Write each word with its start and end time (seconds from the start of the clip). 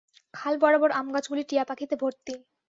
খাল 0.33 0.53
বরাবর 0.61 0.91
আমগাছগুলি 0.91 1.43
টিয়াপাখিতে 1.49 1.95
ভরতি। 2.01 2.33